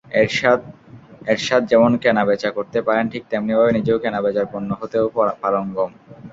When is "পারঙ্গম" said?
5.41-5.91